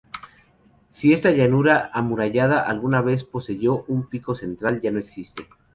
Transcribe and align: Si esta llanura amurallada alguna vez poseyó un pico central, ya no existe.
Si 0.89 1.13
esta 1.13 1.29
llanura 1.29 1.91
amurallada 1.93 2.61
alguna 2.67 3.03
vez 3.03 3.23
poseyó 3.23 3.83
un 3.83 4.09
pico 4.09 4.33
central, 4.33 4.81
ya 4.81 4.89
no 4.89 4.97
existe. 4.97 5.47